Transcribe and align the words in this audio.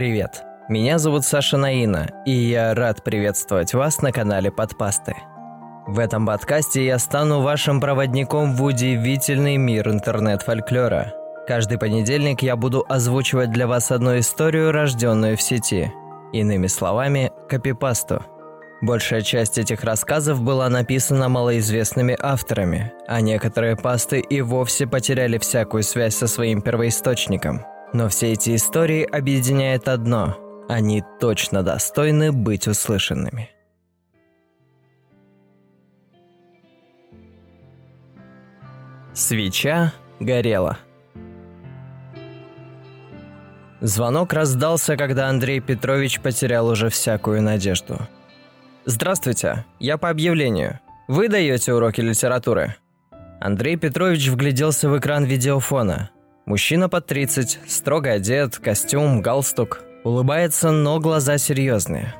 Привет, 0.00 0.44
меня 0.70 0.98
зовут 0.98 1.26
Саша 1.26 1.58
Наина, 1.58 2.08
и 2.24 2.30
я 2.30 2.74
рад 2.74 3.04
приветствовать 3.04 3.74
вас 3.74 4.00
на 4.00 4.12
канале 4.12 4.50
Подпасты. 4.50 5.14
В 5.86 5.98
этом 5.98 6.24
подкасте 6.24 6.86
я 6.86 6.98
стану 6.98 7.42
вашим 7.42 7.82
проводником 7.82 8.54
в 8.54 8.64
удивительный 8.64 9.58
мир 9.58 9.90
интернет-фольклора. 9.90 11.12
Каждый 11.46 11.76
понедельник 11.76 12.40
я 12.40 12.56
буду 12.56 12.82
озвучивать 12.88 13.50
для 13.50 13.66
вас 13.66 13.90
одну 13.90 14.18
историю, 14.18 14.72
рожденную 14.72 15.36
в 15.36 15.42
сети. 15.42 15.92
Иными 16.32 16.68
словами, 16.68 17.30
копипасту. 17.50 18.24
Большая 18.80 19.20
часть 19.20 19.58
этих 19.58 19.84
рассказов 19.84 20.40
была 20.40 20.70
написана 20.70 21.28
малоизвестными 21.28 22.16
авторами, 22.18 22.90
а 23.06 23.20
некоторые 23.20 23.76
пасты 23.76 24.20
и 24.20 24.40
вовсе 24.40 24.86
потеряли 24.86 25.36
всякую 25.36 25.82
связь 25.82 26.16
со 26.16 26.26
своим 26.26 26.62
первоисточником. 26.62 27.66
Но 27.92 28.08
все 28.08 28.32
эти 28.32 28.54
истории 28.54 29.02
объединяет 29.02 29.88
одно– 29.88 30.36
они 30.70 31.02
точно 31.18 31.64
достойны 31.64 32.30
быть 32.30 32.68
услышанными. 32.68 33.50
Свеча 39.12 39.92
горела. 40.20 40.78
Звонок 43.80 44.32
раздался, 44.32 44.96
когда 44.96 45.28
Андрей 45.28 45.58
Петрович 45.58 46.20
потерял 46.20 46.68
уже 46.68 46.88
всякую 46.88 47.42
надежду. 47.42 47.98
«Здравствуйте, 48.84 49.64
я 49.80 49.98
по 49.98 50.08
объявлению. 50.08 50.78
Вы 51.08 51.28
даете 51.28 51.74
уроки 51.74 52.00
литературы?» 52.00 52.76
Андрей 53.40 53.76
Петрович 53.76 54.28
вгляделся 54.28 54.88
в 54.88 54.96
экран 54.96 55.24
видеофона. 55.24 56.10
Мужчина 56.50 56.88
под 56.88 57.06
30, 57.06 57.60
строго 57.68 58.10
одет, 58.10 58.58
костюм, 58.58 59.22
галстук. 59.22 59.84
Улыбается, 60.02 60.72
но 60.72 60.98
глаза 60.98 61.38
серьезные. 61.38 62.12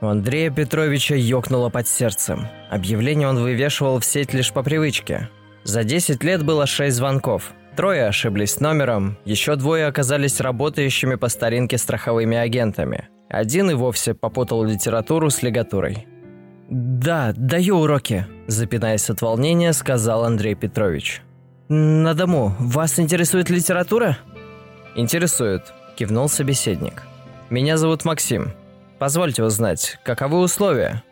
У 0.00 0.06
Андрея 0.06 0.50
Петровича 0.50 1.14
ёкнуло 1.14 1.68
под 1.68 1.86
сердцем. 1.86 2.48
Объявление 2.70 3.28
он 3.28 3.38
вывешивал 3.42 4.00
в 4.00 4.06
сеть 4.06 4.32
лишь 4.32 4.54
по 4.54 4.62
привычке. 4.62 5.28
За 5.64 5.84
10 5.84 6.24
лет 6.24 6.42
было 6.44 6.64
6 6.66 6.96
звонков. 6.96 7.52
Трое 7.76 8.06
ошиблись 8.06 8.58
номером, 8.58 9.18
еще 9.26 9.54
двое 9.54 9.84
оказались 9.84 10.40
работающими 10.40 11.16
по 11.16 11.28
старинке 11.28 11.76
страховыми 11.76 12.38
агентами. 12.38 13.10
Один 13.28 13.70
и 13.70 13.74
вовсе 13.74 14.14
попутал 14.14 14.64
литературу 14.64 15.28
с 15.28 15.42
лигатурой. 15.42 16.08
«Да, 16.70 17.34
даю 17.36 17.80
уроки»,– 17.80 18.24
запинаясь 18.46 19.10
от 19.10 19.20
волнения, 19.20 19.74
сказал 19.74 20.24
Андрей 20.24 20.54
Петрович. 20.54 21.20
«На 21.68 22.14
дому. 22.14 22.54
Вас 22.58 22.98
интересует 22.98 23.50
литература?» 23.50 24.16
«Интересует»,– 24.94 25.74
кивнул 25.96 26.30
собеседник. 26.30 27.02
«Меня 27.50 27.76
зовут 27.76 28.06
Максим. 28.06 28.52
Позвольте 28.98 29.44
узнать, 29.44 29.98
каковы 30.02 30.38
условия?» 30.38 31.02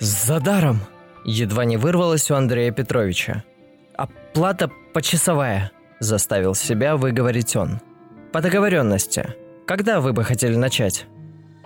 «За 0.00 0.40
даром!»– 0.40 0.80
едва 1.24 1.64
не 1.64 1.76
вырвалось 1.76 2.30
у 2.32 2.34
Андрея 2.34 2.72
Петровича. 2.72 3.44
«Оплата 3.96 4.68
почасовая»,– 4.92 5.70
заставил 6.00 6.56
себя 6.56 6.96
выговорить 6.96 7.54
он. 7.54 7.80
«По 8.32 8.40
договоренности. 8.40 9.34
Когда 9.68 10.00
вы 10.00 10.12
бы 10.12 10.24
хотели 10.24 10.56
начать?» 10.56 11.06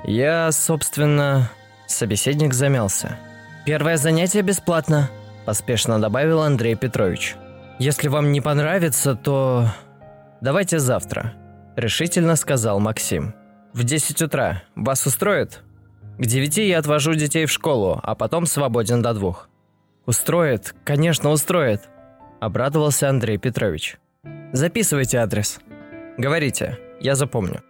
«Я, 0.05 0.53
собственно...» 0.53 1.51
Собеседник 1.87 2.53
замялся. 2.53 3.17
«Первое 3.65 3.97
занятие 3.97 4.43
бесплатно»,– 4.43 5.09
поспешно 5.47 5.99
добавил 5.99 6.43
Андрей 6.43 6.75
Петрович. 6.75 7.37
«Если 7.79 8.09
вам 8.09 8.33
не 8.33 8.41
понравится, 8.41 9.15
то...» 9.15 9.69
«Давайте 10.41 10.79
завтра»,– 10.79 11.35
решительно 11.77 12.37
сказал 12.37 12.81
Максим. 12.81 13.35
«В 13.75 13.85
10 13.85 14.23
утра. 14.23 14.63
Вас 14.75 15.07
устроит?» 15.07 15.63
«К 16.19 16.25
девяти 16.25 16.67
я 16.67 16.79
отвожу 16.79 17.15
детей 17.15 17.45
в 17.45 17.51
школу, 17.51 18.01
а 18.03 18.15
потом 18.15 18.47
свободен 18.47 19.03
до 19.03 19.13
двух». 19.13 19.51
«Устроит, 20.07 20.75
конечно, 20.85 21.31
устроит»,– 21.31 21.83
обрадовался 22.41 23.11
Андрей 23.11 23.37
Петрович. 23.37 23.99
«Записывайте 24.53 25.19
адрес». 25.19 25.59
«Говорите, 26.17 26.79
я 27.01 27.15
запомню». 27.15 27.63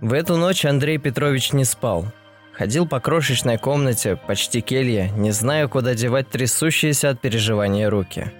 В 0.00 0.14
эту 0.14 0.36
ночь 0.36 0.64
Андрей 0.64 0.96
Петрович 0.96 1.52
не 1.52 1.64
спал. 1.64 2.06
Ходил 2.54 2.88
по 2.88 3.00
крошечной 3.00 3.58
комнате, 3.58 4.16
почти 4.16 4.62
келье, 4.62 5.10
не 5.10 5.30
зная, 5.30 5.68
куда 5.68 5.94
девать 5.94 6.30
трясущиеся 6.30 7.10
от 7.10 7.20
переживания 7.20 7.90
руки. 7.90 8.32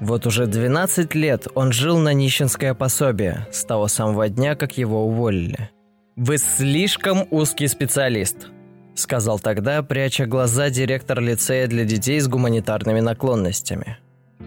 Вот 0.00 0.26
уже 0.26 0.46
12 0.46 1.14
лет 1.14 1.46
он 1.54 1.72
жил 1.72 1.98
на 1.98 2.12
нищенское 2.12 2.74
пособие, 2.74 3.46
с 3.50 3.64
того 3.64 3.88
самого 3.88 4.28
дня, 4.28 4.54
как 4.54 4.78
его 4.78 5.06
уволили. 5.06 5.70
«Вы 6.16 6.38
слишком 6.38 7.26
узкий 7.30 7.68
специалист»,– 7.68 8.48
сказал 8.94 9.38
тогда, 9.38 9.82
пряча 9.82 10.26
глаза 10.26 10.70
директор 10.70 11.20
лицея 11.20 11.66
для 11.66 11.84
детей 11.84 12.20
с 12.20 12.28
гуманитарными 12.28 13.00
наклонностями. 13.00 13.98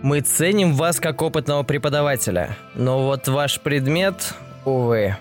Мы 0.01 0.21
ценим 0.21 0.73
вас 0.73 0.99
как 0.99 1.21
опытного 1.21 1.61
преподавателя, 1.63 2.57
но 2.75 3.05
вот 3.05 3.27
ваш 3.27 3.59
предмет, 3.59 4.33
увы. 4.65 5.15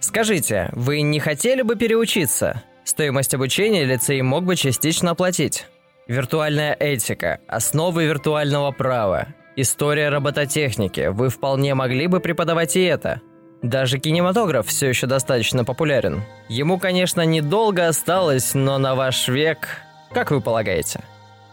Скажите, 0.00 0.70
вы 0.72 1.02
не 1.02 1.20
хотели 1.20 1.62
бы 1.62 1.76
переучиться? 1.76 2.62
Стоимость 2.84 3.34
обучения 3.34 3.84
лицей 3.84 4.20
мог 4.22 4.44
бы 4.44 4.56
частично 4.56 5.12
оплатить. 5.12 5.66
Виртуальная 6.08 6.74
этика, 6.74 7.38
основы 7.46 8.06
виртуального 8.06 8.72
права, 8.72 9.28
история 9.60 10.08
робототехники. 10.08 11.08
Вы 11.08 11.28
вполне 11.30 11.74
могли 11.74 12.06
бы 12.06 12.20
преподавать 12.20 12.76
и 12.76 12.84
это. 12.84 13.20
Даже 13.60 13.98
кинематограф 13.98 14.68
все 14.68 14.88
еще 14.88 15.06
достаточно 15.06 15.64
популярен. 15.64 16.22
Ему, 16.48 16.78
конечно, 16.78 17.22
недолго 17.22 17.88
осталось, 17.88 18.54
но 18.54 18.78
на 18.78 18.94
ваш 18.94 19.26
век, 19.26 19.80
как 20.12 20.30
вы 20.30 20.40
полагаете? 20.40 21.00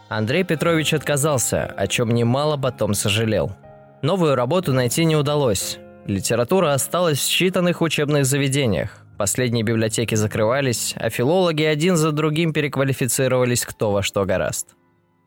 Андрей 0.08 0.44
Петрович 0.44 0.94
отказался, 0.94 1.64
о 1.64 1.88
чем 1.88 2.10
немало 2.10 2.56
потом 2.56 2.94
сожалел. 2.94 3.56
Новую 4.02 4.36
работу 4.36 4.72
найти 4.72 5.04
не 5.04 5.16
удалось. 5.16 5.78
Литература 6.06 6.72
осталась 6.74 7.18
в 7.18 7.28
считанных 7.28 7.78
учебных 7.80 8.24
заведениях. 8.24 9.02
Последние 9.18 9.64
библиотеки 9.64 10.14
закрывались, 10.14 10.94
а 10.96 11.10
филологи 11.10 11.64
один 11.64 11.96
за 11.96 12.12
другим 12.12 12.52
переквалифицировались 12.52 13.64
кто 13.64 13.90
во 13.90 14.02
что 14.04 14.24
гораст. 14.24 14.76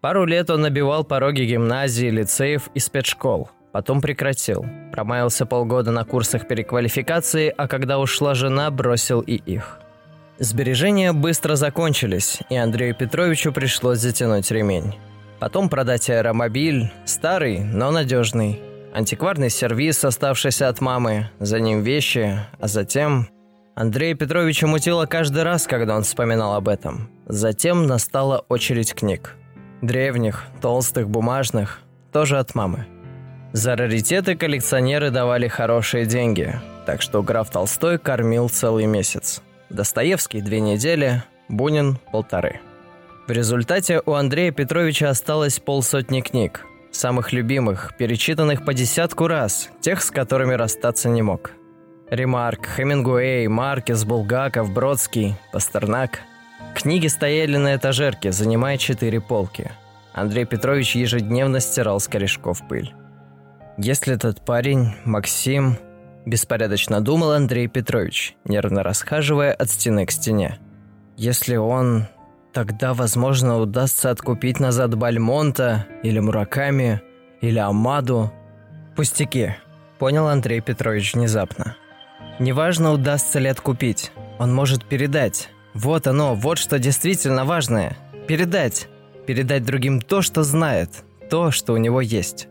Пару 0.02 0.26
лет 0.26 0.50
он 0.50 0.62
набивал 0.62 1.04
пороги 1.04 1.42
гимназии, 1.42 2.10
лицеев 2.10 2.70
и 2.74 2.80
спецшкол. 2.80 3.50
Потом 3.74 4.02
прекратил. 4.02 4.66
Промаялся 4.92 5.46
полгода 5.46 5.92
на 5.92 6.06
курсах 6.06 6.48
переквалификации, 6.48 7.54
а 7.56 7.68
когда 7.68 8.00
ушла 8.00 8.34
жена, 8.34 8.72
бросил 8.72 9.20
и 9.20 9.36
их. 9.36 9.80
Сбережения 10.40 11.12
быстро 11.12 11.56
закончились, 11.56 12.40
и 12.50 12.56
Андрею 12.56 12.96
Петровичу 12.96 13.52
пришлось 13.52 14.00
затянуть 14.00 14.50
ремень. 14.52 14.96
Потом 15.40 15.70
продать 15.70 16.10
аэромобиль, 16.10 16.92
старый, 17.06 17.60
но 17.60 17.92
надежный. 17.92 18.62
Антикварный 18.94 19.50
сервис, 19.50 20.04
оставшийся 20.04 20.70
от 20.70 20.80
мамы, 20.82 21.30
за 21.40 21.60
ним 21.60 21.82
вещи, 21.82 22.40
а 22.60 22.68
затем... 22.68 23.28
Андрея 23.76 24.14
Петровича 24.14 24.68
мутило 24.68 25.06
каждый 25.06 25.44
раз, 25.44 25.66
когда 25.66 25.96
он 25.96 26.04
вспоминал 26.04 26.56
об 26.56 26.68
этом. 26.68 27.10
Затем 27.28 27.88
настала 27.88 28.44
очередь 28.50 28.94
книг. 28.94 29.38
Древних, 29.82 30.46
толстых, 30.62 31.10
бумажных, 31.10 31.80
тоже 32.12 32.38
от 32.38 32.54
мамы. 32.56 32.86
За 33.54 33.76
раритеты 33.76 34.36
коллекционеры 34.36 35.10
давали 35.10 35.48
хорошие 35.48 36.06
деньги, 36.06 36.60
так 36.86 37.02
что 37.02 37.24
граф 37.24 37.50
Толстой 37.50 37.98
кормил 37.98 38.50
целый 38.50 38.86
месяц. 38.86 39.42
Достоевский– 39.70 40.42
две 40.44 40.60
недели, 40.60 41.24
Бунин– 41.48 41.98
полторы. 42.12 42.60
В 43.28 43.32
результате 43.32 44.02
у 44.06 44.14
Андрея 44.14 44.52
Петровича 44.52 45.10
осталось 45.10 45.60
полсотни 45.60 46.22
книг, 46.22 46.66
самых 46.92 47.32
любимых, 47.32 47.94
перечитанных 47.98 48.66
по 48.66 48.74
десятку 48.74 49.28
раз, 49.28 49.70
тех, 49.80 50.02
с 50.02 50.12
которыми 50.12 50.54
расстаться 50.54 51.10
не 51.10 51.22
мог. 51.22 51.52
Ремарк, 52.10 52.68
Хемингуэй, 52.76 53.48
Маркес, 53.48 54.04
Булгаков, 54.04 54.74
Бродский, 54.74 55.36
Пастернак. 55.54 56.22
Книги 56.76 57.08
стояли 57.08 57.58
на 57.58 57.76
этажерке, 57.76 58.32
занимая 58.32 58.78
четыре 58.78 59.20
полки. 59.22 59.72
Андрей 60.14 60.46
Петрович 60.46 60.96
ежедневно 60.96 61.60
стирал 61.60 62.00
с 62.00 62.08
корешков 62.08 62.68
пыль. 62.68 62.94
Если 63.78 64.16
этот 64.16 64.44
парень, 64.44 64.96
Максим, 65.06 65.78
Беспорядочно 66.26 67.02
думал 67.02 67.32
Андрей 67.32 67.68
Петрович, 67.68 68.36
нервно 68.46 68.84
расхаживая 68.84 69.54
от 69.54 69.70
стены 69.70 70.06
к 70.06 70.12
стене. 70.12 70.60
Если 71.18 71.56
он... 71.56 72.08
Тогда, 72.52 72.96
возможно, 72.96 73.60
удастся 73.60 74.10
откупить 74.10 74.60
назад 74.60 74.96
Бальмонта, 74.96 75.86
или 76.02 76.20
Мураками, 76.20 77.00
или 77.42 77.60
Амаду. 77.60 78.34
Пустяки, 78.96 79.56
понял 80.00 80.28
Андрей 80.28 80.60
Петрович 80.60 81.14
внезапно. 81.14 81.76
Неважно, 82.40 82.92
удастся 82.92 83.38
ли 83.38 83.50
откупить, 83.50 84.12
он 84.40 84.54
может 84.54 84.84
передать. 84.86 85.50
Вот 85.74 86.08
оно, 86.08 86.36
вот 86.36 86.58
что 86.58 86.80
действительно 86.80 87.46
важное. 87.46 87.98
Передать. 88.28 88.88
Передать 89.28 89.64
другим 89.64 90.02
то, 90.02 90.22
что 90.22 90.44
знает, 90.44 91.04
то, 91.30 91.52
что 91.52 91.74
у 91.74 91.78
него 91.78 92.02
есть. 92.02 92.48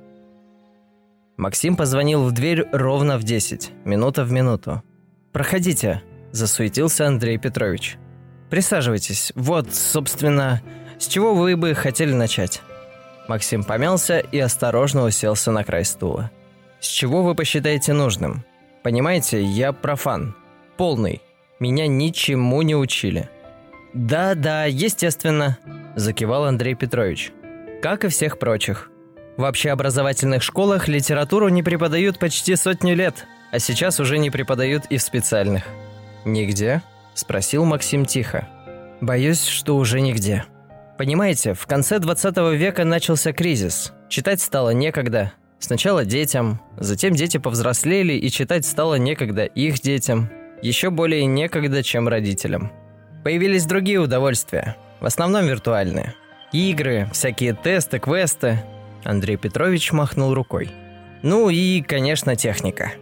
Максим 1.37 1.77
позвонил 1.77 2.25
в 2.25 2.33
дверь 2.33 2.67
ровно 2.73 3.19
в 3.19 3.25
10, 3.25 3.73
минута 3.85 4.25
в 4.25 4.33
минуту. 4.33 4.83
«Проходите», 5.33 6.03
Засуетился 6.33 7.07
Андрей 7.07 7.39
Петрович. 7.39 7.97
«Присаживайтесь. 8.51 9.33
Вот, 9.35 9.75
собственно, 9.75 10.63
с 10.99 11.07
чего 11.07 11.35
вы 11.35 11.57
бы 11.57 11.75
хотели 11.75 12.13
начать?» 12.13 12.63
Максим 13.29 13.65
помялся 13.65 14.19
и 14.19 14.39
осторожно 14.39 15.05
уселся 15.05 15.53
на 15.53 15.65
край 15.65 15.85
стула. 15.85 16.31
«С 16.81 16.87
чего 16.87 17.23
вы 17.23 17.35
посчитаете 17.35 17.93
нужным? 17.93 18.45
Понимаете, 18.83 19.43
я 19.43 19.73
профан. 19.73 20.35
Полный. 20.77 21.21
Меня 21.61 21.87
ничему 21.87 22.63
не 22.63 22.75
учили». 22.77 23.29
«Да-да, 23.95 24.67
естественно»,– 24.67 25.59
закивал 25.97 26.45
Андрей 26.45 26.75
Петрович. 26.75 27.33
«Как 27.83 28.05
и 28.05 28.09
всех 28.09 28.39
прочих. 28.39 28.91
В 29.37 29.45
общеобразовательных 29.45 30.43
школах 30.43 30.89
литературу 30.89 31.49
не 31.49 31.63
преподают 31.63 32.19
почти 32.19 32.57
сотню 32.57 32.95
лет, 32.95 33.27
а 33.51 33.59
сейчас 33.59 33.99
уже 33.99 34.19
не 34.19 34.31
преподают 34.31 34.85
и 34.91 34.99
в 34.99 35.03
специальных». 35.03 35.65
«Нигде?»– 36.25 36.83
спросил 37.15 37.65
Максим 37.65 38.05
тихо. 38.05 38.49
«Боюсь, 39.01 39.45
что 39.45 39.77
уже 39.77 40.01
нигде». 40.01 40.45
Понимаете, 40.99 41.55
в 41.55 41.65
конце 41.67 42.01
20 42.01 42.37
века 42.55 42.85
начался 42.85 43.33
кризис. 43.33 43.93
Читать 44.09 44.41
стало 44.41 44.71
некогда. 44.71 45.33
Сначала 45.61 46.05
детям, 46.05 46.61
затем 46.77 47.15
дети 47.15 47.39
повзрослели, 47.39 48.15
и 48.15 48.29
читать 48.31 48.67
стало 48.67 48.97
некогда 48.97 49.45
их 49.45 49.81
детям. 49.81 50.29
Еще 50.63 50.91
более 50.91 51.25
некогда, 51.27 51.83
чем 51.83 52.09
родителям. 52.09 52.73
Появились 53.25 53.67
другие 53.67 54.01
удовольствия, 54.01 54.77
в 55.01 55.07
основном 55.07 55.47
виртуальные. 55.47 56.15
Игры, 56.53 57.09
всякие 57.13 57.55
тесты, 57.55 57.99
квесты. 57.99 58.59
Андрей 59.05 59.37
Петрович 59.37 59.93
махнул 59.93 60.35
рукой. 60.35 60.71
Ну 61.23 61.51
и, 61.51 61.83
конечно, 61.83 62.37
техника. 62.37 62.93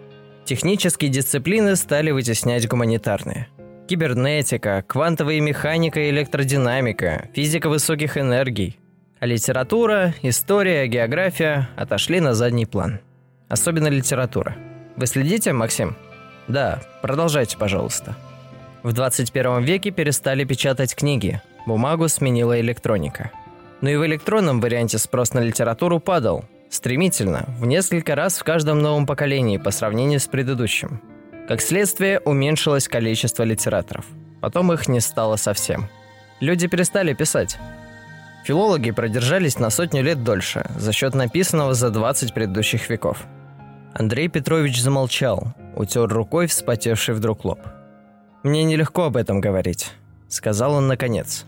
Технические 0.44 1.10
дисциплины 1.10 1.76
стали 1.76 2.10
вытеснять 2.10 2.68
гуманитарные– 2.68 3.48
кибернетика, 3.86 4.84
квантовая 4.86 5.40
механика 5.40 6.00
и 6.00 6.10
электродинамика, 6.10 7.28
физика 7.34 7.68
высоких 7.68 8.18
энергий. 8.18 8.78
А 9.18 9.26
литература, 9.26 10.14
история, 10.22 10.86
география 10.88 11.68
отошли 11.76 12.20
на 12.20 12.34
задний 12.34 12.66
план. 12.66 13.00
Особенно 13.48 13.88
литература. 13.88 14.56
Вы 14.96 15.06
следите, 15.06 15.52
Максим? 15.52 15.96
Да, 16.48 16.80
продолжайте, 17.02 17.56
пожалуйста. 17.56 18.14
В 18.82 18.92
21 18.92 19.62
веке 19.62 19.90
перестали 19.90 20.44
печатать 20.44 20.94
книги. 20.94 21.40
Бумагу 21.66 22.08
сменила 22.08 22.60
электроника. 22.60 23.30
Но 23.80 23.90
и 23.90 23.96
в 23.96 24.06
электронном 24.06 24.60
варианте 24.60 24.98
спрос 24.98 25.32
на 25.32 25.40
литературу 25.40 26.00
падал. 26.00 26.44
Стремительно, 26.70 27.46
в 27.58 27.66
несколько 27.66 28.14
раз 28.14 28.38
в 28.38 28.44
каждом 28.44 28.80
новом 28.80 29.06
поколении 29.06 29.58
по 29.58 29.70
сравнению 29.70 30.20
с 30.20 30.26
предыдущим– 30.26 31.00
как 31.46 31.60
следствие, 31.60 32.18
уменьшилось 32.20 32.88
количество 32.88 33.44
литераторов. 33.44 34.04
Потом 34.40 34.72
их 34.72 34.88
не 34.88 35.00
стало 35.00 35.36
совсем. 35.36 35.88
Люди 36.40 36.66
перестали 36.66 37.14
писать. 37.14 37.56
Филологи 38.44 38.90
продержались 38.90 39.58
на 39.58 39.70
сотню 39.70 40.02
лет 40.02 40.24
дольше 40.24 40.66
за 40.76 40.92
счет 40.92 41.14
написанного 41.14 41.74
за 41.74 41.90
20 41.90 42.34
предыдущих 42.34 42.90
веков. 42.90 43.24
Андрей 43.98 44.28
Петрович 44.28 44.82
замолчал, 44.82 45.54
утер 45.74 46.06
рукой 46.08 46.48
вспотевший 46.48 47.14
вдруг 47.14 47.46
лоб. 47.46 47.60
«Мне 48.42 48.62
нелегко 48.62 49.04
об 49.04 49.16
этом 49.16 49.40
говорить»,— 49.40 49.90
сказал 50.28 50.74
он 50.74 50.86
наконец. 50.86 51.46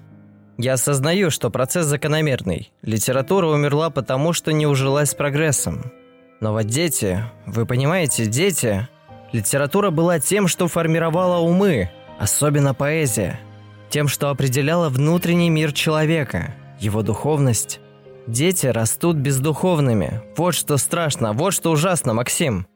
«Я 0.56 0.72
осознаю, 0.72 1.30
что 1.30 1.50
процесс 1.50 1.84
закономерный. 1.84 2.72
Литература 2.80 3.48
умерла 3.48 3.90
потому, 3.90 4.32
что 4.32 4.50
не 4.54 4.66
ужилась 4.66 5.10
с 5.10 5.14
прогрессом. 5.14 5.92
Но 6.40 6.52
вот 6.52 6.64
дети, 6.64 7.22
вы 7.44 7.66
понимаете, 7.66 8.24
дети, 8.24 8.88
Литература 9.30 9.90
была 9.90 10.18
тем, 10.18 10.48
что 10.48 10.68
формировала 10.68 11.40
умы, 11.40 11.90
особенно 12.18 12.72
поэзия. 12.72 13.38
Тем, 13.90 14.08
что 14.08 14.30
определяла 14.30 14.88
внутренний 14.88 15.50
мир 15.50 15.74
человека, 15.74 16.54
его 16.80 17.02
духовность. 17.02 17.80
Дети 18.28 18.66
растут 18.66 19.16
бездуховными. 19.16 20.20
Вот 20.36 20.54
что 20.54 20.76
страшно, 20.76 21.32
вот 21.32 21.54
что 21.54 21.70
ужасно, 21.70 22.12
Максим. 22.12 22.66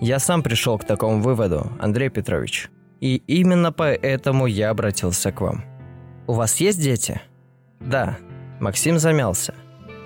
Я 0.00 0.20
сам 0.20 0.44
пришел 0.44 0.78
к 0.78 0.84
такому 0.84 1.20
выводу, 1.20 1.72
Андрей 1.80 2.08
Петрович. 2.08 2.70
И 3.00 3.16
именно 3.26 3.72
поэтому 3.72 4.46
я 4.46 4.70
обратился 4.70 5.32
к 5.32 5.40
вам. 5.40 5.64
У 6.28 6.34
вас 6.34 6.58
есть 6.60 6.80
дети? 6.80 7.20
Да. 7.80 8.16
Максим 8.60 9.00
замялся. 9.00 9.56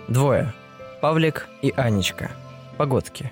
Двое. 0.09 0.55
Павлик 1.03 1.47
и 1.61 1.75
Анечка. 1.77 2.31
Погодки. 2.79 3.31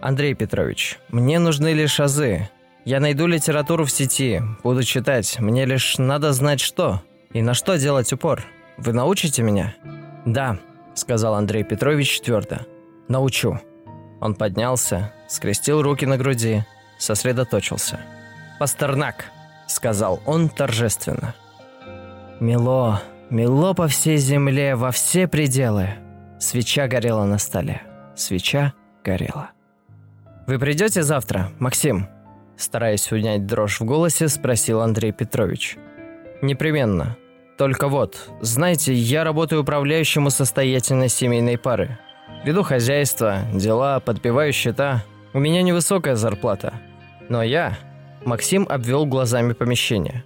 Андрей 0.00 0.32
Петрович, 0.32 0.98
мне 1.10 1.38
нужны 1.38 1.74
лишь 1.74 2.00
азы. 2.00 2.48
Я 2.86 2.98
найду 2.98 3.26
литературу 3.26 3.84
в 3.84 3.90
сети, 3.90 4.40
буду 4.62 4.82
читать. 4.82 5.38
Мне 5.38 5.66
лишь 5.66 5.98
надо 5.98 6.32
знать 6.32 6.60
что 6.60 7.02
и 7.34 7.42
на 7.42 7.52
что 7.52 7.76
делать 7.76 8.10
упор. 8.10 8.42
Вы 8.78 8.94
научите 8.94 9.42
меня? 9.42 9.74
Да, 10.24 10.58
сказал 10.94 11.34
Андрей 11.34 11.64
Петрович 11.64 12.20
твердо. 12.20 12.58
Научу. 13.08 13.60
Он 14.20 14.34
поднялся, 14.34 15.12
скрестил 15.28 15.82
руки 15.82 16.06
на 16.06 16.16
груди, 16.16 16.64
сосредоточился. 16.98 18.00
«Пастернак»,— 18.58 19.26
сказал 19.66 20.20
он 20.26 20.48
торжественно. 20.48 21.34
«Мело, 22.40 23.02
мело 23.30 23.74
по 23.74 23.88
всей 23.88 24.16
земле, 24.16 24.76
во 24.76 24.90
все 24.90 25.28
пределы». 25.28 25.90
Свеча 26.38 26.88
горела 26.88 27.24
на 27.24 27.38
столе. 27.38 27.82
Свеча 28.14 28.74
горела. 29.04 29.50
«Вы 30.46 30.58
придете 30.58 31.02
завтра, 31.02 31.50
Максим?» 31.58 32.08
Стараясь 32.56 33.10
унять 33.10 33.46
дрожь 33.46 33.80
в 33.80 33.84
голосе, 33.84 34.28
спросил 34.28 34.80
Андрей 34.80 35.12
Петрович. 35.12 35.76
«Непременно. 36.40 37.16
Только 37.56 37.88
вот, 37.88 38.16
знаете, 38.40 38.92
я 38.92 39.22
работаю 39.22 39.62
управляющим 39.62 40.26
у 40.26 40.30
состоятельной 40.30 41.08
семейной 41.08 41.56
пары. 41.56 41.98
Веду 42.44 42.62
хозяйство, 42.62 43.38
дела, 43.54 44.00
подбиваю 44.00 44.52
счета. 44.52 45.04
У 45.32 45.38
меня 45.38 45.62
невысокая 45.62 46.16
зарплата. 46.16 46.74
Но 47.28 47.42
я...» 47.42 47.76
Максим 48.24 48.66
обвел 48.68 49.06
глазами 49.06 49.52
помещение. 49.52 50.24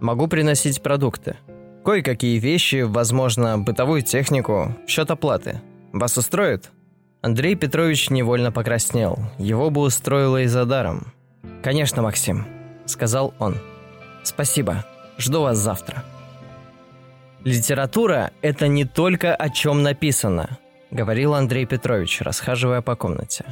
«Могу 0.00 0.28
приносить 0.28 0.82
продукты. 0.82 1.36
Кое-какие 1.84 2.38
вещи, 2.38 2.82
возможно, 2.82 3.58
бытовую 3.58 4.02
технику, 4.02 4.74
счет 4.86 5.10
оплаты. 5.10 5.60
Вас 5.92 6.16
устроит?» 6.16 6.70
Андрей 7.22 7.54
Петрович 7.54 8.10
невольно 8.10 8.52
покраснел. 8.52 9.18
Его 9.38 9.70
бы 9.70 9.82
устроило 9.82 10.42
и 10.42 10.46
за 10.46 10.64
даром. 10.64 11.12
«Конечно, 11.62 12.02
Максим»,— 12.02 12.46
сказал 12.84 13.32
он. 13.38 13.56
«Спасибо. 14.22 14.84
Жду 15.18 15.42
вас 15.42 15.56
завтра». 15.56 16.04
«Литература— 17.44 18.32
это 18.42 18.68
не 18.68 18.86
только 18.86 19.34
о 19.34 19.50
чем 19.50 19.82
написано»,— 19.82 20.58
говорил 20.90 21.34
Андрей 21.34 21.66
Петрович, 21.66 22.22
расхаживая 22.22 22.80
по 22.80 22.96
комнате. 22.96 23.44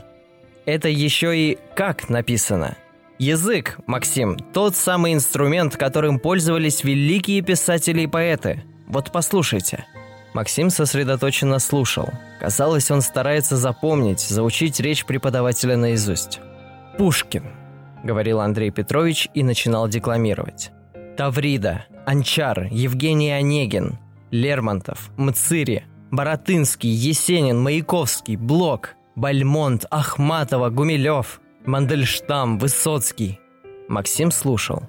«Это 0.65 0.89
еще 0.89 1.37
и 1.37 1.59
как 1.75 2.09
написано. 2.09 2.79
Язык, 3.19 3.79
Максим, 3.87 4.39
тот 4.39 4.77
самый 4.77 5.13
инструмент, 5.13 5.77
которым 5.77 6.19
пользовались 6.19 6.85
великие 6.85 7.43
писатели 7.43 8.03
и 8.03 8.07
поэты. 8.07 8.63
Вот 8.89 9.13
послушайте». 9.13 9.85
Максим 10.33 10.71
сосредоточенно 10.71 11.59
слушал. 11.59 12.09
Казалось, 12.41 12.91
он 12.91 13.03
старается 13.03 13.59
запомнить, 13.59 14.21
заучить 14.21 14.81
речь 14.81 15.05
преподавателя 15.05 15.77
наизусть. 15.77 16.41
«Пушкин»,— 16.97 17.45
говорил 18.03 18.41
Андрей 18.41 18.71
Петрович 18.71 19.29
и 19.35 19.43
начинал 19.43 19.87
декламировать. 19.89 20.71
«Таврида, 21.19 21.85
Анчар, 22.06 22.68
Евгений 22.71 23.30
Онегин, 23.30 23.99
Лермонтов, 24.30 25.11
Мцири, 25.16 25.85
Боротынский, 26.11 26.90
Есенин, 26.90 27.61
Маяковский, 27.61 28.37
Блок, 28.37 28.97
Бальмонт, 29.14 29.87
Ахматова, 29.90 30.71
Гумилев, 30.71 31.40
Мандельштам, 31.64 32.59
Высоцкий». 32.59 33.38
Максим 33.88 34.30
слушал. 34.30 34.82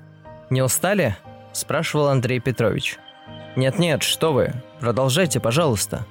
«Не 0.50 0.62
устали?»– 0.62 1.18
спрашивал 1.54 2.08
Андрей 2.08 2.40
Петрович. 2.40 2.98
«Нет-нет, 3.56 4.04
что 4.04 4.34
вы, 4.34 4.54
продолжайте, 4.80 5.40
пожалуйста». 5.40 6.06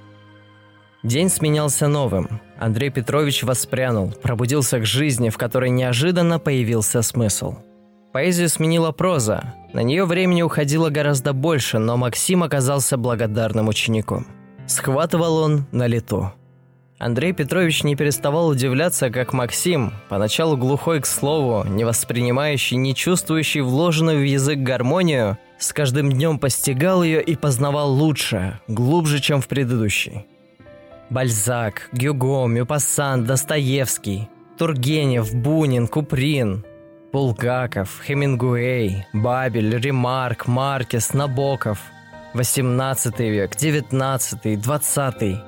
День 1.02 1.28
сменялся 1.28 1.88
новым. 1.88 2.40
Андрей 2.61 2.90
Петрович 2.90 3.42
воспрянул, 3.42 4.12
пробудился 4.12 4.78
к 4.78 4.87
жизни, 4.87 5.30
в 5.30 5.38
которой 5.38 5.71
неожиданно 5.71 6.38
появился 6.38 7.02
смысл. 7.02 7.56
Поэзию 8.12 8.50
сменила 8.50 8.92
проза. 8.92 9.54
На 9.73 9.81
нее 9.81 10.04
времени 10.04 10.42
уходило 10.42 10.90
гораздо 10.90 11.33
больше, 11.33 11.78
но 11.78 11.97
Максим 11.97 12.42
оказался 12.42 12.99
благодарным 12.99 13.69
учеником. 13.69 14.26
Схватывал 14.66 15.38
он 15.38 15.64
на 15.73 15.87
лету. 15.87 16.33
Андрей 16.99 17.33
Петрович 17.33 17.83
не 17.83 17.97
переставал 17.97 18.49
удивляться, 18.49 19.11
как 19.11 19.33
Максим, 19.33 19.92
поначалу 20.09 20.57
глухой 20.57 21.00
к 21.00 21.07
слову, 21.07 21.66
не 21.66 21.85
воспринимающий, 21.85 22.76
не 22.76 22.95
чувствующий 22.95 23.61
вложенную 23.61 24.21
в 24.21 24.25
язык 24.25 24.59
гармонию, 24.59 25.37
с 25.59 25.73
каждым 25.73 26.12
днем 26.12 26.38
постигал 26.38 27.02
ее 27.02 27.21
и 27.23 27.35
познавал 27.35 27.92
лучше, 27.92 28.61
глубже, 28.69 29.21
чем 29.21 29.40
в 29.40 29.49
предыдущий. 29.49 30.26
Бальзак, 31.11 31.88
Гюго, 31.92 32.47
Мюпассан, 32.47 33.25
Достоевский, 33.25 34.28
Тургенев, 34.57 35.35
Бунин, 35.35 35.88
Куприн. 35.88 36.64
Булгаков, 37.12 38.00
Хемингуэй, 38.07 39.07
Бабель, 39.12 39.76
Ремарк, 39.78 40.47
Маркес, 40.47 41.12
Набоков. 41.12 41.78
18 42.33 43.21
век, 43.21 43.54
19, 43.54 44.61
20. 44.61 45.40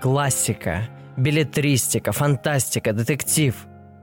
Классика, 0.00 0.88
билетристика, 1.16 2.10
фантастика, 2.10 2.92
детектив. 2.92 3.54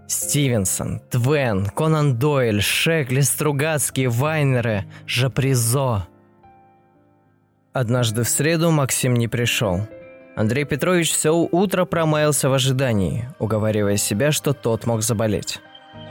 Стивенсон, 0.07 1.01
Твен, 1.09 1.65
Конан 1.65 2.17
Дойль, 2.17 2.61
Шекли, 2.61 3.21
Стругацкий, 3.21 4.07
Вайнеры, 4.07 4.85
Жапризо. 5.05 6.07
Однажды 7.73 8.23
в 8.23 8.29
среду 8.29 8.71
Максим 8.71 9.13
не 9.13 9.27
пришел. 9.27 9.81
Андрей 10.37 10.63
Петрович 10.63 11.11
все 11.11 11.31
утро 11.31 11.83
промаялся 11.83 12.49
в 12.49 12.53
ожидании, 12.53 13.27
уговаривая 13.39 13.97
себя, 13.97 14.31
что 14.31 14.53
тот 14.53 14.85
мог 14.85 15.03
заболеть. 15.03 15.59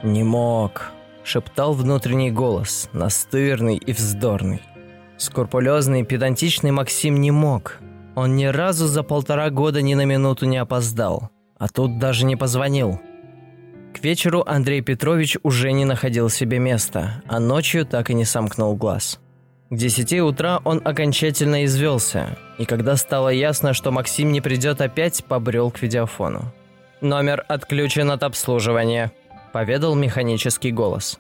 «Не 0.03 0.23
мог»,– 0.23 0.93
шептал 1.29 1.75
внутренний 1.75 2.31
голос, 2.31 2.89
настырный 2.93 3.77
и 3.77 3.93
вздорный. 3.93 4.63
Скрупулезный 5.19 6.01
и 6.01 6.05
педантичный 6.05 6.71
Максим 6.71 7.21
не 7.21 7.31
мог. 7.31 7.79
Он 8.17 8.35
ни 8.35 8.47
разу 8.47 8.87
за 8.87 9.03
полтора 9.03 9.51
года 9.51 9.83
ни 9.83 9.95
на 9.95 10.07
минуту 10.07 10.47
не 10.47 10.57
опоздал, 10.57 11.31
а 11.59 11.69
тут 11.69 11.99
даже 11.99 12.25
не 12.25 12.37
позвонил. 12.37 12.99
К 13.95 14.03
вечеру 14.03 14.43
Андрей 14.47 14.81
Петрович 14.81 15.37
уже 15.43 15.73
не 15.73 15.85
находил 15.85 16.31
себе 16.31 16.59
места, 16.59 17.23
а 17.27 17.39
ночью 17.41 17.85
так 17.85 18.11
и 18.11 18.15
не 18.15 18.25
сомкнул 18.25 18.75
глаз. 18.75 19.21
К 19.71 19.77
десяти 19.77 20.23
утра 20.23 20.61
он 20.65 20.81
окончательно 20.83 21.65
извелся, 21.67 22.39
и 22.57 22.65
когда 22.65 22.97
стало 22.97 23.29
ясно, 23.29 23.75
что 23.75 23.91
Максим 23.91 24.33
не 24.33 24.41
придет 24.41 24.81
опять, 24.81 25.23
побрел 25.27 25.71
к 25.71 25.83
видеофону. 25.83 26.55
«Номер 27.03 27.45
отключен 27.49 28.11
от 28.11 28.23
обслуживания»,– 28.23 29.13
поведал 29.59 29.97
механический 29.97 30.71
голос. 30.71 31.19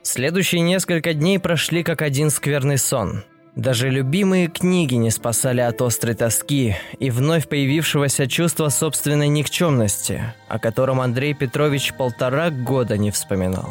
Следующие 0.00 0.62
несколько 0.62 1.12
дней 1.12 1.38
прошли 1.38 1.82
как 1.82 2.00
один 2.00 2.30
скверный 2.30 2.78
сон. 2.78 3.22
Даже 3.54 3.90
любимые 3.90 4.46
книги 4.48 4.94
не 4.94 5.10
спасали 5.10 5.60
от 5.60 5.82
острой 5.82 6.14
тоски 6.14 6.74
и 6.98 7.10
вновь 7.10 7.46
появившегося 7.46 8.28
чувства 8.28 8.70
собственной 8.70 9.28
никчемности, 9.28 10.22
о 10.48 10.58
котором 10.58 11.02
Андрей 11.02 11.34
Петрович 11.34 11.92
полтора 11.92 12.48
года 12.48 12.96
не 12.96 13.10
вспоминал. 13.10 13.68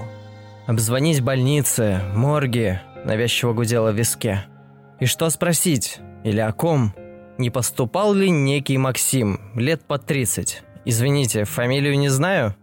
Обзвонить 0.67 1.21
больницы, 1.21 1.99
морги, 2.13 2.79
навязчиво 3.05 3.53
гудело 3.53 3.91
в 3.91 3.95
виске. 3.95 4.45
И 4.99 5.07
что 5.07 5.31
спросить? 5.31 5.97
Или 6.23 6.41
о 6.41 6.51
ком? 6.51 6.93
Не 7.39 7.49
поступал 7.49 8.13
ли 8.13 8.29
некий 8.29 8.77
Максим, 8.77 9.39
лет 9.55 9.81
по 9.81 9.97
30? 9.97 10.61
Извините, 10.85 11.45
фамилию 11.45 11.97
не 11.97 12.09
знаю? 12.09 12.55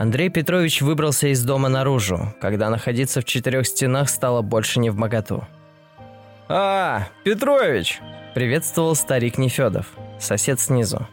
Андрей 0.00 0.30
Петрович 0.30 0.80
выбрался 0.80 1.28
из 1.28 1.44
дома 1.44 1.68
наружу, 1.68 2.34
когда 2.40 2.70
находиться 2.70 3.20
в 3.20 3.26
четырех 3.26 3.66
стенах 3.66 4.08
стало 4.08 4.40
больше 4.40 4.80
не 4.80 4.88
в 4.88 4.96
моготу. 4.96 5.44
«А, 6.48 7.08
Петрович!»– 7.22 8.00
приветствовал 8.34 8.94
старик 8.94 9.36
Нефедов, 9.36 9.88
сосед 10.18 10.58
снизу. 10.58 11.06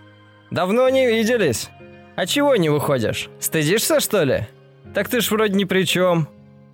«Давно 0.51 0.87
не 0.87 1.05
виделись. 1.05 1.69
А 2.15 2.25
чего 2.25 2.55
не 2.55 2.69
выходишь? 2.69 3.29
Стыдишься, 3.41 3.99
что 3.99 4.23
ли? 4.23 4.47
Так 4.95 5.09
ты 5.09 5.19
ж 5.19 5.31
вроде 5.31 5.55
ни 5.55 5.65
при 5.65 5.83
чем». 5.83 6.29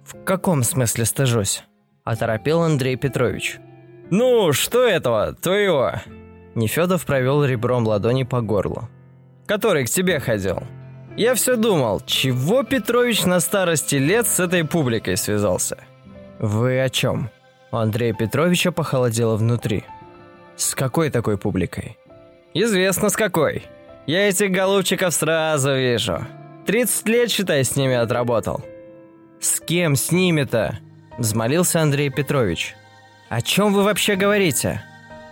«В 0.06 0.24
каком 0.24 0.62
смысле 0.62 1.06
стыжусь?»– 1.06 1.64
оторопел 2.04 2.62
Андрей 2.62 2.96
Петрович. 2.96 3.58
«Ну, 4.12 4.54
что 4.54 4.88
этого, 4.88 5.34
твоего?» 5.34 5.94
Нефедов 6.54 7.08
провел 7.08 7.44
ребром 7.44 7.88
ладони 7.88 8.22
по 8.22 8.42
горлу. 8.42 8.88
«Который 9.48 9.86
к 9.86 9.90
тебе 9.90 10.20
ходил. 10.20 10.62
Я 11.16 11.36
все 11.36 11.56
думал, 11.56 12.02
чего 12.06 12.64
Петрович 12.64 13.24
на 13.26 13.40
старости 13.40 13.96
лет 13.96 14.28
с 14.28 14.40
этой 14.40 14.66
публикой 14.66 15.16
связался? 15.16 15.78
Вы 16.40 16.82
о 16.82 16.90
чем? 16.90 17.30
У 17.72 17.76
Андрея 17.76 18.14
Петровича 18.14 18.72
похолодело 18.72 19.36
внутри. 19.36 19.84
С 20.56 20.74
какой 20.74 21.12
такой 21.12 21.38
публикой? 21.38 21.98
Известно 22.56 23.10
с 23.10 23.16
какой. 23.16 23.64
Я 24.08 24.28
этих 24.28 24.52
голубчиков 24.52 25.14
сразу 25.14 25.76
вижу. 25.76 26.26
30 26.66 27.08
лет, 27.08 27.30
считай, 27.30 27.64
с 27.64 27.76
ними 27.76 27.94
отработал. 27.94 28.64
С 29.40 29.60
кем 29.60 29.96
с 29.96 30.12
ними-то? 30.12 30.80
Взмолился 31.20 31.82
Андрей 31.82 32.10
Петрович. 32.10 32.76
О 33.30 33.42
чем 33.42 33.74
вы 33.74 33.84
вообще 33.84 34.16
говорите? 34.16 34.84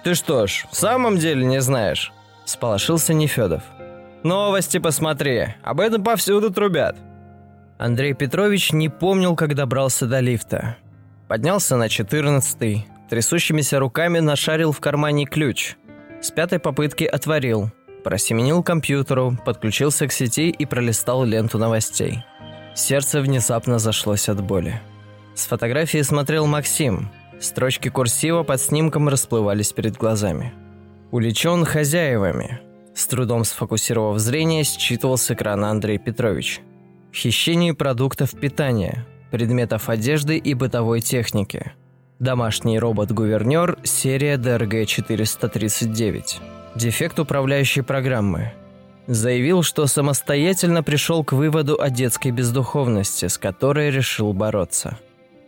Ты 0.04 0.14
что 0.14 0.46
ж, 0.46 0.66
в 0.72 0.76
самом 0.76 1.18
деле 1.18 1.44
не 1.44 1.60
знаешь? 1.60 2.12
Сполошился 2.46 3.14
Нефедов. 3.14 3.64
Новости 4.24 4.78
посмотри, 4.78 5.56
об 5.64 5.80
этом 5.80 6.04
повсюду 6.04 6.52
трубят. 6.52 6.96
Андрей 7.80 8.14
Петрович 8.14 8.72
не 8.72 8.88
помнил, 8.88 9.36
как 9.36 9.56
добрался 9.56 10.06
до 10.06 10.20
лифта. 10.20 10.78
Поднялся 11.28 11.76
на 11.76 11.90
четырнадцатый, 11.90 12.86
трясущимися 13.10 13.80
руками 13.80 14.20
нашарил 14.20 14.72
в 14.72 14.80
кармане 14.80 15.26
ключ. 15.26 15.76
С 16.22 16.30
пятой 16.30 16.60
попытки 16.60 17.04
отворил, 17.04 17.72
просеменил 18.04 18.62
компьютеру, 18.62 19.36
подключился 19.44 20.08
к 20.08 20.12
сети 20.12 20.50
и 20.50 20.66
пролистал 20.68 21.24
ленту 21.24 21.58
новостей. 21.58 22.24
Сердце 22.76 23.22
внезапно 23.22 23.80
зашлось 23.80 24.30
от 24.30 24.44
боли. 24.44 24.80
С 25.34 25.48
фотографии 25.48 26.02
смотрел 26.04 26.46
Максим. 26.46 27.10
Строчки 27.40 27.90
курсива 27.90 28.44
под 28.44 28.62
снимком 28.62 29.10
расплывались 29.10 29.74
перед 29.74 29.98
глазами. 29.98 30.54
Уличен 31.10 31.66
хозяевами– 31.66 32.62
с 32.96 33.08
трудом 33.08 33.44
сфокусировав 33.44 34.20
зрение, 34.20 34.64
считывал 34.64 35.18
с 35.18 35.32
экрана 35.32 35.70
Андрей 35.70 35.98
Петрович. 35.98 36.62
В 37.12 37.16
хищении 37.16 37.72
продуктов 37.72 38.32
питания, 38.32 39.06
предметов 39.32 39.90
одежды 39.90 40.38
и 40.38 40.54
бытовой 40.54 41.02
техники. 41.02 41.74
Домашний 42.20 42.78
робот-гувернер, 42.80 43.80
серия 43.84 44.36
DRG-439. 44.38 46.24
Дефект 46.76 47.20
управляющей 47.20 47.82
программы. 47.82 48.54
Заявил, 49.08 49.64
что 49.64 49.88
самостоятельно 49.88 50.84
пришел 50.84 51.24
к 51.24 51.34
выводу 51.34 51.82
о 51.82 51.90
детской 51.90 52.32
бездуховности, 52.32 53.28
с 53.28 53.38
которой 53.38 53.90
решил 53.90 54.34
бороться. 54.34 54.98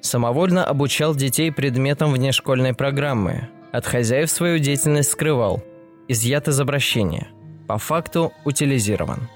Самовольно 0.01 0.65
обучал 0.65 1.15
детей 1.15 1.51
предметам 1.51 2.11
внешкольной 2.11 2.73
программы. 2.73 3.47
От 3.71 3.85
хозяев 3.85 4.29
свою 4.29 4.59
деятельность 4.59 5.11
скрывал. 5.11 5.63
Изъят 6.07 6.47
из 6.47 6.59
обращения 6.59 7.27
по 7.67 7.77
факту 7.77 8.33
утилизирован. 8.45 9.29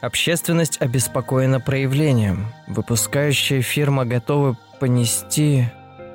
Общественность 0.00 0.80
обеспокоена 0.80 1.60
проявлением. 1.60 2.46
Выпускающая 2.68 3.62
фирма 3.62 4.04
готова 4.04 4.58
понести... 4.80 5.66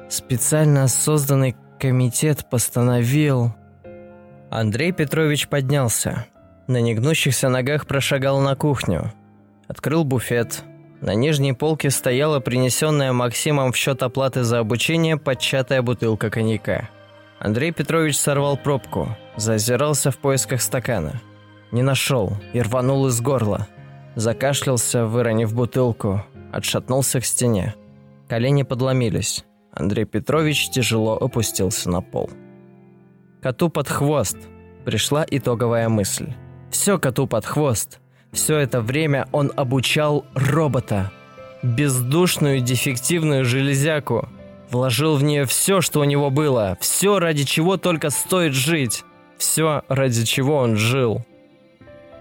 Специально 0.09 0.87
созданный 0.87 1.55
комитет 1.79 2.49
постановил... 2.49 3.53
Андрей 4.49 4.93
Петрович 4.93 5.49
поднялся. 5.49 6.25
На 6.67 6.79
негнущихся 6.79 7.49
ногах 7.49 7.85
прошагал 7.85 8.39
на 8.39 8.55
кухню. 8.55 9.11
Открыл 9.67 10.05
буфет. 10.05 10.63
На 11.01 11.13
нижней 11.13 11.51
полке 11.51 11.89
стояла 11.89 12.39
принесенная 12.39 13.11
Максимом 13.11 13.73
в 13.73 13.77
счет 13.77 14.01
оплаты 14.03 14.43
за 14.43 14.59
обучение 14.59 15.17
подчатая 15.17 15.81
бутылка 15.81 16.29
коньяка. 16.29 16.89
Андрей 17.39 17.71
Петрович 17.71 18.17
сорвал 18.17 18.55
пробку, 18.57 19.09
зазирался 19.37 20.11
в 20.11 20.17
поисках 20.17 20.61
стакана– 20.61 21.21
не 21.71 21.81
нашел 21.81 22.37
и 22.53 22.61
рванул 22.61 23.07
из 23.07 23.19
горла. 23.21 23.67
Закашлялся, 24.15 25.05
выронив 25.05 25.53
бутылку, 25.53 26.23
отшатнулся 26.51 27.19
к 27.19 27.25
стене. 27.25 27.75
Колени 28.27 28.63
подломились. 28.63 29.45
Андрей 29.71 30.05
Петрович 30.05 30.69
тяжело 30.69 31.17
опустился 31.17 31.89
на 31.89 32.01
пол. 32.01 32.29
Коту 33.41 33.69
под 33.69 33.87
хвост. 33.89 34.37
Пришла 34.85 35.25
итоговая 35.29 35.89
мысль. 35.89 36.33
Все 36.71 36.97
коту 36.97 37.27
под 37.27 37.45
хвост. 37.45 37.99
Все 38.31 38.57
это 38.57 38.81
время 38.81 39.27
он 39.31 39.51
обучал 39.55 40.25
робота. 40.33 41.11
Бездушную 41.61 42.61
дефективную 42.61 43.45
железяку. 43.45 44.29
Вложил 44.71 45.15
в 45.15 45.23
нее 45.23 45.45
все, 45.45 45.81
что 45.81 45.99
у 45.99 46.05
него 46.05 46.29
было. 46.29 46.77
Все, 46.79 47.19
ради 47.19 47.43
чего 47.43 47.77
только 47.77 48.09
стоит 48.09 48.53
жить. 48.53 49.03
Все, 49.37 49.83
ради 49.87 50.25
чего 50.25 50.57
он 50.57 50.75
жил. 50.75 51.25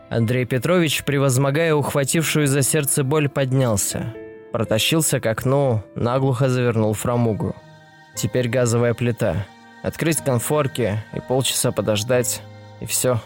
Андрей 0.08 0.44
Петрович, 0.44 1.04
превозмогая 1.04 1.74
ухватившую 1.74 2.46
за 2.46 2.62
сердце 2.62 3.02
боль, 3.02 3.28
поднялся. 3.28 4.14
Протащился 4.52 5.20
к 5.20 5.26
окну, 5.26 5.82
наглухо 5.94 6.48
завернул 6.48 6.92
фрамугу. 6.92 7.56
Теперь 8.14 8.48
газовая 8.48 8.94
плита. 8.94 9.46
Открыть 9.82 10.18
конфорки 10.18 11.02
и 11.14 11.20
полчаса 11.20 11.72
подождать, 11.72 12.40
и 12.80 12.86
все. 12.86 13.20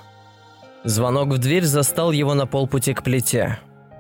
Звонок 0.85 1.29
в 1.29 1.39
дверь 1.39 1.65
застал 1.65 2.13
его 2.13 2.35
на 2.35 2.47
полпути 2.47 2.95
к 2.95 3.03
плите. 3.03 3.59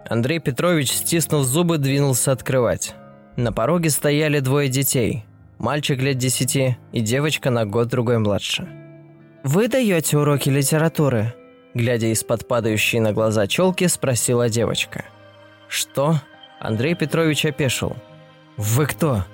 Андрей 0.09 0.41
Петрович, 0.41 0.91
стиснув 0.91 1.45
зубы, 1.45 1.79
двинулся 1.79 2.33
открывать. 2.33 2.95
На 3.37 3.53
пороге 3.53 3.91
стояли 3.91 4.41
двое 4.41 4.69
детей. 4.69 5.25
Мальчик 5.59 6.01
лет 6.01 6.17
десяти 6.17 6.79
и 6.93 7.01
девочка 7.01 7.51
на 7.51 7.67
год-другой 7.67 8.19
младше. 8.19 8.80
«Вы 9.43 9.69
даете 9.69 10.19
уроки 10.19 10.49
литературы?» 10.49 11.35
Глядя 11.73 12.09
из-под 12.09 12.49
падающей 12.49 12.99
на 12.99 13.13
глаза 13.13 13.47
челки, 13.47 13.87
спросила 13.87 14.49
девочка. 14.49 15.05
«Что?» 15.69 16.21
Андрей 16.59 16.95
Петрович 16.95 17.47
опешил. 17.47 17.97
«Вы 18.57 18.87
кто?» 18.87 19.25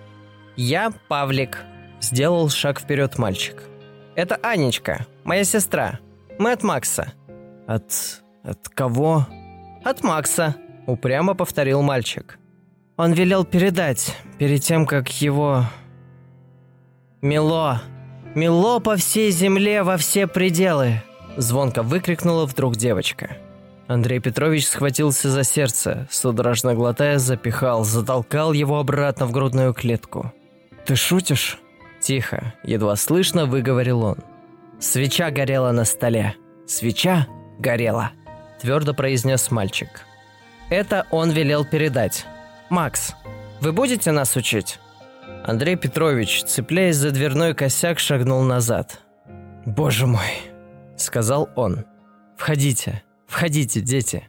«Я 0.54 0.92
Павлик»,– 1.08 1.64
сделал 2.00 2.48
шаг 2.48 2.80
вперед 2.80 3.18
мальчик. 3.18 3.62
«Это 4.14 4.36
Анечка, 4.36 5.06
моя 5.25 5.44
сестра. 5.44 5.98
Мы 6.38 6.52
от 6.52 6.62
Макса». 6.62 7.12
«От... 7.66 8.22
от 8.44 8.68
кого?» 8.68 9.26
«От 9.84 10.04
Макса»,– 10.04 10.54
упрямо 10.86 11.34
повторил 11.34 11.82
мальчик. 11.82 12.38
«Он 12.96 13.12
велел 13.12 13.44
передать, 13.44 14.16
перед 14.38 14.62
тем, 14.62 14.86
как 14.86 15.08
его...» 15.20 15.64
«Мило! 17.22 17.82
Мило 18.37 18.81
по 18.81 18.97
всей 18.97 19.31
земле 19.31 19.83
во 19.83 19.97
все 19.97 20.26
пределы!»– 20.26 21.00
звонко 21.38 21.83
выкрикнула 21.83 22.45
вдруг 22.45 22.76
девочка. 22.76 23.38
Андрей 23.87 24.21
Петрович 24.21 24.66
схватился 24.66 25.31
за 25.31 25.43
сердце, 25.43 26.07
судорожно 26.11 26.75
глотая, 26.75 27.19
запихал, 27.19 27.83
затолкал 27.83 28.52
его 28.52 28.78
обратно 28.78 29.25
в 29.25 29.33
грудную 29.33 29.73
клетку. 29.73 30.35
«Ты 30.85 30.97
шутишь?» 30.97 31.59
Тихо, 31.99 32.52
едва 32.62 32.95
слышно 32.97 33.47
выговорил 33.47 34.02
он. 34.02 34.19
«Свеча 34.81 35.31
горела 35.31 35.73
на 35.73 35.87
столе. 35.87 36.35
Свеча 36.66 37.26
горела»,– 37.59 38.11
твердо 38.61 38.93
произнес 38.93 39.50
мальчик. 39.50 39.88
«Это 40.69 41.07
он 41.11 41.31
велел 41.31 41.64
передать. 41.64 42.26
Макс, 42.69 43.14
вы 43.62 43.73
будете 43.73 44.12
нас 44.12 44.37
учить?» 44.37 44.78
Андрей 45.45 45.76
Петрович, 45.76 46.42
цепляясь 46.45 46.97
за 46.97 47.11
дверной 47.11 47.54
косяк, 47.54 47.99
шагнул 47.99 48.42
назад. 48.42 49.00
«Боже 49.64 50.06
мой!»– 50.06 50.26
сказал 50.97 51.49
он. 51.54 51.85
«Входите, 52.37 53.02
Входите, 53.26 53.80
дети. 53.80 54.26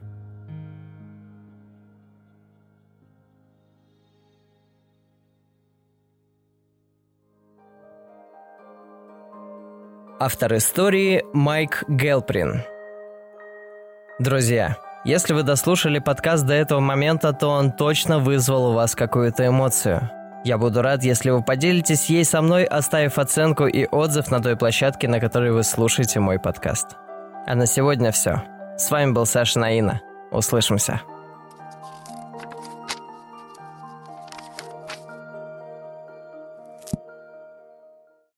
Автор 10.19 10.55
истории 10.55 11.23
Майк 11.31 11.83
Гелприн. 11.87 12.63
Друзья, 14.19 14.77
если 15.05 15.33
вы 15.33 15.43
дослушали 15.43 15.99
подкаст 15.99 16.43
до 16.43 16.55
этого 16.55 16.79
момента, 16.79 17.33
то 17.33 17.49
он 17.49 17.71
точно 17.71 18.17
вызвал 18.17 18.71
у 18.71 18.73
вас 18.73 18.95
какую-то 18.95 19.45
эмоцию. 19.45 20.09
Я 20.43 20.57
буду 20.57 20.81
рад, 20.81 21.03
если 21.03 21.29
вы 21.29 21.41
поделитесь 21.41 22.05
ей 22.05 22.23
со 22.23 22.41
мной, 22.41 22.63
оставив 22.63 23.17
оценку 23.17 23.65
и 23.65 23.85
отзыв 23.85 24.31
на 24.31 24.41
той 24.41 24.55
площадке, 24.55 25.07
на 25.07 25.19
которой 25.19 25.51
вы 25.51 25.63
слушаете 25.63 26.19
мой 26.19 26.39
подкаст. 26.39 26.95
А 27.45 27.55
на 27.55 27.65
сегодня 27.65 28.11
все. 28.11 28.43
С 28.77 28.91
вами 28.91 29.11
был 29.11 29.25
Саша 29.25 29.59
Наина. 29.59 30.01
Услышимся. 30.31 31.01